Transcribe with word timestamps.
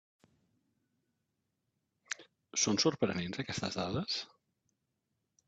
Són 2.63 2.81
sorprenents 2.85 3.45
aquestes 3.45 3.79
dades? 3.83 4.19